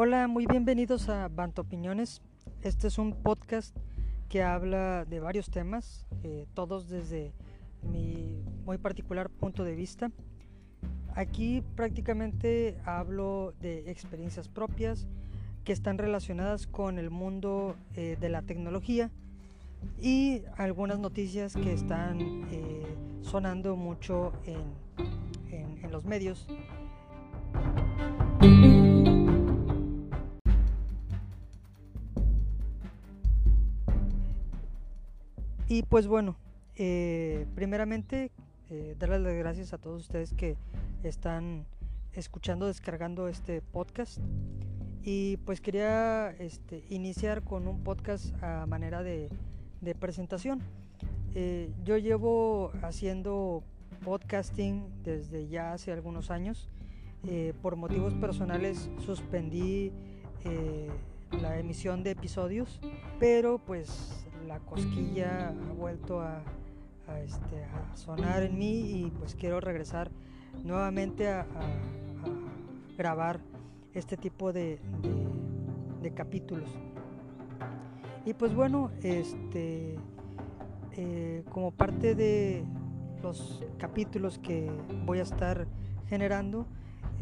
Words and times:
Hola, 0.00 0.28
muy 0.28 0.46
bienvenidos 0.46 1.08
a 1.08 1.26
Banto 1.26 1.62
Opiniones. 1.62 2.22
Este 2.62 2.86
es 2.86 2.98
un 2.98 3.14
podcast 3.14 3.76
que 4.28 4.44
habla 4.44 5.04
de 5.04 5.18
varios 5.18 5.50
temas, 5.50 6.06
eh, 6.22 6.46
todos 6.54 6.88
desde 6.88 7.32
mi 7.82 8.40
muy 8.64 8.78
particular 8.78 9.28
punto 9.28 9.64
de 9.64 9.74
vista. 9.74 10.12
Aquí 11.16 11.64
prácticamente 11.74 12.78
hablo 12.84 13.54
de 13.60 13.90
experiencias 13.90 14.46
propias 14.46 15.08
que 15.64 15.72
están 15.72 15.98
relacionadas 15.98 16.68
con 16.68 17.00
el 17.00 17.10
mundo 17.10 17.74
eh, 17.96 18.16
de 18.20 18.28
la 18.28 18.42
tecnología 18.42 19.10
y 20.00 20.42
algunas 20.56 21.00
noticias 21.00 21.56
que 21.56 21.72
están 21.72 22.20
eh, 22.52 22.86
sonando 23.20 23.74
mucho 23.74 24.32
en, 24.46 24.62
en 25.82 25.90
los 25.90 26.04
medios. 26.04 26.46
Y 35.70 35.82
pues 35.82 36.06
bueno, 36.06 36.36
eh, 36.76 37.46
primeramente 37.54 38.30
eh, 38.70 38.96
darles 38.98 39.20
las 39.20 39.34
gracias 39.34 39.74
a 39.74 39.78
todos 39.78 40.00
ustedes 40.00 40.32
que 40.32 40.56
están 41.02 41.66
escuchando, 42.14 42.66
descargando 42.66 43.28
este 43.28 43.60
podcast. 43.60 44.18
Y 45.02 45.36
pues 45.38 45.60
quería 45.60 46.30
este, 46.38 46.84
iniciar 46.88 47.42
con 47.42 47.68
un 47.68 47.84
podcast 47.84 48.32
a 48.42 48.64
manera 48.64 49.02
de, 49.02 49.28
presentación. 50.00 50.60
Eh, 51.34 51.70
yo 51.84 51.98
llevo 51.98 52.72
haciendo 52.82 53.62
podcasting 54.02 54.88
desde 55.02 55.48
ya 55.48 55.74
hace 55.74 55.92
algunos 55.92 56.30
años. 56.30 56.70
por 57.60 57.76
motivos 57.76 58.14
personales 58.14 58.88
suspendí 59.04 59.92
la 61.42 61.58
emisión 61.58 62.02
de 62.02 62.12
episodios, 62.12 62.80
pero 63.18 63.58
pues 63.58 64.27
la 64.46 64.60
cosquilla 64.60 65.48
ha 65.48 65.72
vuelto 65.72 66.20
a, 66.20 66.42
este, 67.24 67.64
a, 67.64 67.96
sonar 67.96 68.42
en 68.42 68.58
mí 68.58 68.80
y 68.80 69.12
pues 69.18 69.34
quiero 69.34 69.60
regresar 69.60 70.10
nuevamente 70.64 71.28
a, 71.28 71.46
grabar 72.96 73.40
este 73.94 74.16
tipo 74.16 74.52
de, 74.52 74.80
capítulos. 76.14 76.70
Y 78.24 78.34
pues 78.34 78.54
bueno, 78.54 78.90
este, 79.02 79.96
eh, 80.92 81.44
como 81.50 81.70
parte 81.70 82.14
de 82.14 82.64
los 83.22 83.62
capítulos 83.78 84.38
que 84.38 84.70
voy 85.04 85.18
a 85.20 85.22
estar 85.22 85.66
generando, 86.08 86.66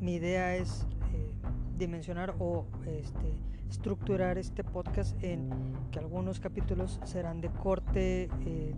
mi 0.00 0.14
idea 0.14 0.56
es 0.56 0.86
eh, 1.12 1.30
dimensionar 1.76 2.34
o 2.38 2.66
este, 2.86 3.32
estructurar 3.70 4.38
este 4.38 4.64
podcast 4.64 5.22
en 5.22 5.50
que 5.90 5.98
algunos 5.98 6.40
capítulos 6.40 7.00
serán 7.04 7.40
de 7.40 7.50
corte 7.50 8.28
eh, 8.46 8.74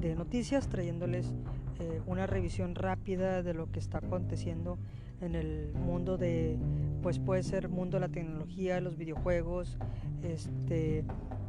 de 0.00 0.14
noticias, 0.14 0.68
trayéndoles 0.68 1.34
eh, 1.78 2.00
una 2.06 2.26
revisión 2.26 2.74
rápida 2.74 3.42
de 3.42 3.54
lo 3.54 3.70
que 3.70 3.78
está 3.78 3.98
aconteciendo 3.98 4.78
en 5.20 5.34
el 5.34 5.72
mundo 5.74 6.16
de, 6.18 6.58
pues 7.02 7.18
puede 7.18 7.42
ser 7.42 7.68
mundo 7.68 7.96
de 7.96 8.06
la 8.06 8.12
tecnología, 8.12 8.80
los 8.80 8.96
videojuegos, 8.96 9.78
este, 10.22 11.04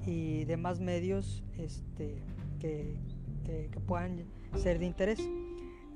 y 0.05 0.45
demás 0.45 0.79
medios 0.79 1.43
este, 1.57 2.21
que, 2.59 2.97
puedan 3.85 4.25
ser 4.55 4.79
de 4.79 4.85
interés. 4.85 5.19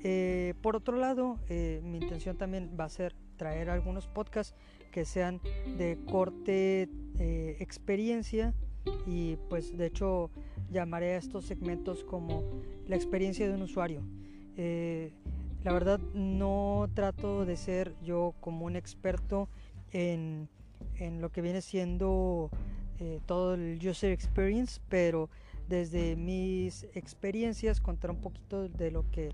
Eh, 0.04 0.54
por 0.62 0.78
otro 0.78 0.98
lado, 0.98 1.38
mi 1.50 1.98
intención 1.98 2.38
también 2.38 2.76
va 2.80 2.86
a 2.86 2.90
ser 2.90 3.14
traer 3.36 3.70
algunos 3.70 4.08
podcasts 4.08 4.56
que 4.92 5.06
sean 5.06 5.42
de 5.78 5.97
corte 6.06 6.89
eh, 7.17 7.58
experiencia 7.59 8.53
y 9.06 9.38
pues 9.50 9.78
de 9.78 9.88
hecho 9.88 10.29
llamaré 10.72 11.13
a 11.13 11.18
estos 11.18 11.46
segmentos 11.46 12.03
como 12.03 12.44
la 12.88 12.96
experiencia 12.96 13.47
de 13.47 13.56
un 13.56 13.62
usuario. 13.63 14.03
Eh, 14.57 15.12
la 15.63 15.74
verdad 15.74 16.00
no 16.13 16.90
trato 16.94 17.46
de 17.46 17.56
ser 17.56 17.94
yo 18.03 18.34
como 18.40 18.66
un 18.66 18.75
experto 18.75 19.47
en, 19.91 20.50
en 20.97 21.22
lo 21.22 21.31
que 21.31 21.41
viene 21.41 21.62
siendo 21.62 22.50
eh, 23.00 23.19
todo 23.25 23.53
el 23.53 23.79
user 23.85 24.12
experience, 24.12 24.81
pero 24.90 25.29
desde 25.68 26.16
mis 26.16 26.84
experiencias 26.94 27.79
contar 27.79 28.12
un 28.12 28.22
poquito 28.22 28.68
de 28.68 28.91
lo 28.91 29.09
que 29.12 29.31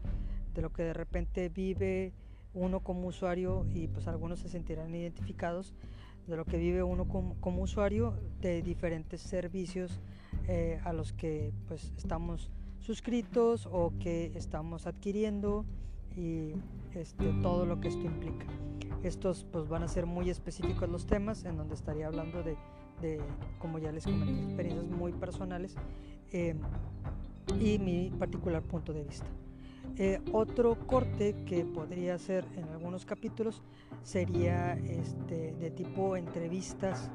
de 0.53 0.61
lo 0.61 0.73
que 0.73 0.83
de 0.83 0.93
repente 0.93 1.49
vive 1.49 2.13
uno 2.57 2.81
como 2.81 3.07
usuario 3.07 3.65
y 3.73 3.87
pues 3.87 4.07
algunos 4.07 4.39
se 4.39 4.49
sentirán 4.49 4.93
identificados 4.93 5.73
de 6.27 6.35
lo 6.35 6.45
que 6.45 6.57
vive 6.57 6.83
uno 6.83 7.07
como, 7.07 7.61
usuario 7.61 8.13
de 8.41 8.61
diferentes 8.61 9.21
servicios 9.21 9.99
eh, 10.47 10.79
a 10.83 10.91
los 10.91 11.13
que 11.13 11.53
pues 11.67 11.93
estamos 11.97 12.51
suscritos 12.79 13.67
o 13.71 13.93
que 13.99 14.31
estamos 14.35 14.87
adquiriendo 14.87 15.65
y 16.15 16.53
este, 16.93 17.31
todo 17.41 17.65
lo 17.65 17.79
que 17.79 17.87
esto 17.87 18.01
implica. 18.01 18.45
Estos 19.03 19.45
pues 19.51 19.67
van 19.67 19.83
a 19.83 19.87
ser 19.87 20.05
muy 20.05 20.29
específicos 20.29 20.89
los 20.89 21.05
temas 21.05 21.45
en 21.45 21.55
donde 21.57 21.75
estaría 21.75 22.07
hablando 22.07 22.43
de, 22.43 22.57
como 23.59 23.79
ya 23.79 23.91
les 23.91 24.03
comenté, 24.03 24.43
experiencias 24.43 24.87
muy 24.87 25.13
personales 25.13 25.75
eh, 26.33 26.55
y 27.59 27.79
mi 27.79 28.11
particular 28.17 28.63
punto 28.63 28.91
de 28.91 29.03
vista. 29.03 29.27
Eh, 29.99 30.21
otro 30.31 30.77
corte 30.85 31.35
que 31.47 31.65
podría 31.65 32.19
ser 32.19 32.45
en 32.55 32.69
algunos 32.69 33.03
capítulos 33.03 33.63
sería 34.03 34.73
este, 34.73 35.55
de 35.55 35.71
tipo 35.71 36.15
entrevistas 36.15 37.09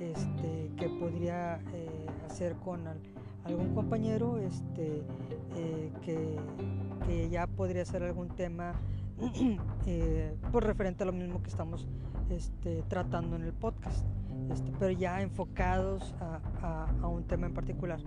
este, 0.00 0.70
que 0.76 0.90
podría 0.90 1.62
eh, 1.72 2.06
hacer 2.26 2.56
con 2.56 2.82
algún 3.44 3.74
compañero 3.74 4.36
este, 4.36 5.02
eh, 5.56 5.90
que, 6.02 6.36
ya 7.30 7.46
podría 7.46 7.84
ser 7.84 8.02
algún 8.02 8.28
tema 8.28 8.74
por 10.52 10.64
referente 10.64 11.04
a 11.04 11.06
lo 11.06 11.12
mismo 11.12 11.40
que 11.42 11.48
estamos 11.48 11.86
este, 12.28 12.82
tratando 12.88 13.36
en 13.36 13.42
el 13.42 13.52
podcast. 13.54 14.04
Este, 14.52 14.70
pero 14.78 14.90
ya 14.90 15.22
enfocados 15.22 16.14
a, 16.20 17.08
un 17.08 17.24
tema 17.24 17.46
en 17.46 17.54
particular. 17.54 18.00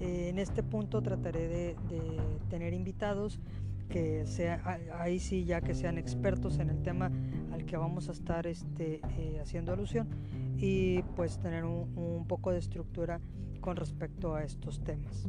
en 0.00 0.38
este 0.38 0.62
punto 0.62 1.02
trataré 1.02 1.48
de, 1.48 1.76
de 1.88 2.20
tener 2.48 2.72
invitados 2.74 3.40
que 3.88 4.26
sea, 4.26 4.62
ahí 4.98 5.18
sí 5.18 5.44
ya 5.44 5.60
que 5.60 5.74
sean 5.74 5.98
expertos 5.98 6.58
en 6.58 6.70
el 6.70 6.82
tema 6.82 7.10
al 7.52 7.64
que 7.64 7.76
vamos 7.76 8.08
a 8.08 8.12
estar 8.12 8.46
este, 8.46 9.00
eh, 9.18 9.38
haciendo 9.40 9.72
alusión 9.72 10.08
y 10.56 11.02
pues 11.16 11.38
tener 11.38 11.64
un, 11.64 12.24
poco 12.26 12.52
de 12.52 12.58
estructura 12.58 13.20
con 13.60 13.76
respecto 13.76 14.34
a 14.34 14.44
estos 14.44 14.82
temas. 14.82 15.26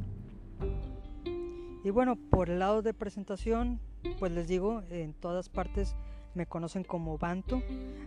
Y 1.83 1.89
bueno, 1.89 2.15
por 2.15 2.49
el 2.49 2.59
lado 2.59 2.81
de 2.81 2.93
presentación, 2.93 3.79
pues 4.19 4.31
les 4.31 4.47
digo, 4.47 4.83
en 4.89 5.13
todas 5.13 5.49
partes 5.49 5.95
me 6.33 6.45
conocen 6.45 6.83
como 6.83 7.17
Banto, 7.17 7.61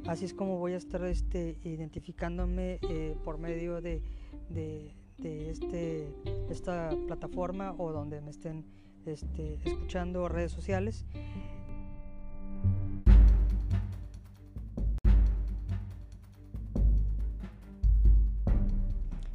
así 0.07 0.25
es 0.25 0.35
como 0.35 0.59
voy 0.59 0.73
a 0.73 0.79
estar 0.79 1.05
este, 1.05 1.59
identificándome 1.63 2.79
eh, 2.89 3.17
por 3.25 3.39
medio 3.39 3.81
de, 3.81 4.03
de, 4.49 4.95
de 5.19 5.51
este, 5.51 6.09
esta 6.49 6.91
plataforma 7.07 7.75
o 7.79 7.93
donde 7.93 8.21
me 8.21 8.31
estén 8.31 8.65
este, 9.07 9.59
escuchando 9.65 10.29
redes 10.29 10.53
sociales. 10.53 11.05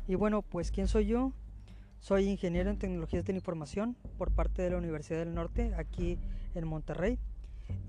Y 0.08 0.16
bueno, 0.16 0.42
pues 0.42 0.72
¿quién 0.72 0.88
soy 0.88 1.06
yo? 1.06 1.32
Soy 2.00 2.28
ingeniero 2.28 2.70
en 2.70 2.78
tecnologías 2.78 3.24
de 3.24 3.34
la 3.34 3.38
información 3.38 3.96
por 4.18 4.32
parte 4.32 4.62
de 4.62 4.72
la 4.72 4.78
Universidad 4.78 5.20
del 5.20 5.34
Norte, 5.34 5.74
aquí 5.78 6.18
en 6.56 6.68
Monterrey, 6.68 7.18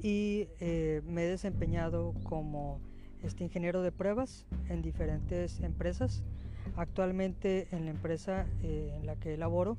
y 0.01 0.47
eh, 0.61 1.03
me 1.05 1.25
he 1.25 1.29
desempeñado 1.29 2.15
como 2.23 2.81
este 3.23 3.43
ingeniero 3.43 3.83
de 3.83 3.91
pruebas 3.91 4.47
en 4.69 4.83
diferentes 4.83 5.61
empresas 5.61 6.23
Actualmente 6.77 7.69
en 7.73 7.85
la 7.85 7.91
empresa 7.91 8.47
eh, 8.63 8.95
en 8.97 9.07
la 9.07 9.17
que 9.17 9.37
laboro 9.37 9.77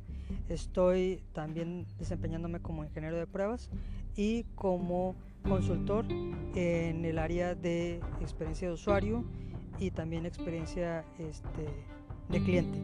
estoy 0.50 1.22
también 1.34 1.86
desempeñándome 1.98 2.60
como 2.60 2.84
ingeniero 2.84 3.18
de 3.18 3.28
pruebas 3.28 3.70
y 4.16 4.44
como 4.56 5.16
consultor 5.48 6.06
en 6.56 7.06
el 7.06 7.18
área 7.18 7.56
de 7.56 8.00
experiencia 8.22 8.68
de 8.68 8.74
usuario 8.74 9.24
y 9.80 9.92
también 9.92 10.26
experiencia 10.26 11.04
este, 11.20 11.68
de 12.30 12.44
cliente. 12.44 12.80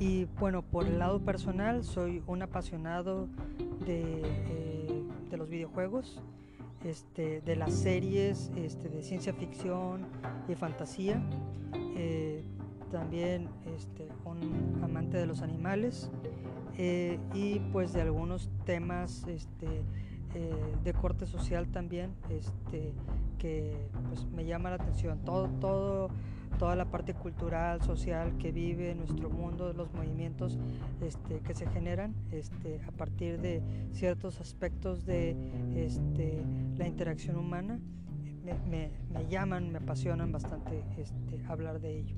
Y 0.00 0.24
bueno, 0.38 0.62
por 0.62 0.86
el 0.86 0.98
lado 0.98 1.20
personal 1.20 1.84
soy 1.84 2.22
un 2.26 2.42
apasionado 2.42 3.28
de, 3.84 4.22
eh, 4.24 5.36
los 5.36 5.48
videojuegos, 5.48 6.22
este, 6.84 7.42
de 7.42 7.56
las 7.56 7.74
series 7.74 8.50
este, 8.56 8.88
de 8.88 9.02
ciencia 9.02 9.34
ficción 9.34 10.06
y 10.48 10.54
fantasía. 10.54 11.22
Eh, 12.02 12.42
también 12.90 13.50
este, 13.76 14.08
un 14.24 14.80
amante 14.82 15.18
de 15.18 15.26
los 15.26 15.42
animales 15.42 16.10
eh, 16.78 17.18
y 17.34 17.58
pues 17.72 17.92
de 17.92 18.00
algunos 18.00 18.48
temas 18.64 19.26
este, 19.28 19.66
eh, 20.34 20.50
de 20.82 20.92
corte 20.94 21.26
social 21.26 21.68
también, 21.68 22.14
este, 22.30 22.94
que 23.38 23.76
pues, 24.08 24.24
me 24.34 24.46
llama 24.46 24.70
la 24.70 24.76
atención. 24.76 25.18
Todo, 25.26 25.48
todo, 25.60 26.08
toda 26.58 26.74
la 26.74 26.86
parte 26.86 27.12
cultural, 27.12 27.82
social 27.82 28.38
que 28.38 28.50
vive 28.50 28.94
nuestro 28.94 29.28
mundo, 29.28 29.74
los 29.74 29.92
movimientos 29.92 30.58
este, 31.02 31.40
que 31.40 31.54
se 31.54 31.66
generan 31.66 32.14
este, 32.32 32.80
a 32.88 32.92
partir 32.92 33.40
de 33.42 33.62
ciertos 33.92 34.40
aspectos 34.40 35.04
de 35.04 35.36
este, 35.76 36.42
la 36.78 36.88
interacción 36.88 37.36
humana, 37.36 37.78
me, 38.44 38.90
me, 39.10 39.26
llaman, 39.28 39.72
me 39.72 39.78
apasionan 39.78 40.32
bastante 40.32 40.84
este, 40.96 41.44
hablar 41.48 41.80
de 41.80 41.98
ello. 41.98 42.16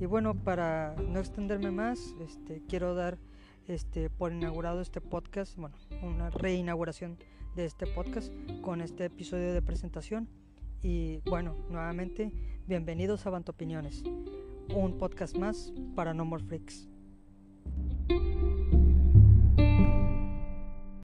Y 0.00 0.06
bueno, 0.06 0.34
para 0.34 0.96
no 1.08 1.18
extenderme 1.18 1.70
más, 1.70 2.14
este, 2.20 2.62
quiero 2.66 2.94
dar 2.94 3.18
este, 3.68 4.08
por 4.10 4.32
inaugurado 4.32 4.80
este 4.80 5.00
podcast, 5.00 5.56
bueno, 5.56 5.76
una 6.02 6.30
reinauguración 6.30 7.18
de 7.54 7.66
este 7.66 7.86
podcast 7.86 8.32
con 8.62 8.80
este 8.80 9.06
episodio 9.06 9.52
de 9.52 9.62
presentación. 9.62 10.28
Y 10.82 11.20
bueno, 11.26 11.54
nuevamente, 11.68 12.32
bienvenidos 12.66 13.26
a 13.26 13.30
Opiniones, 13.30 14.02
un 14.74 14.96
podcast 14.96 15.36
más 15.36 15.72
para 15.94 16.14
No 16.14 16.24
More 16.24 16.42
Freaks. 16.42 16.89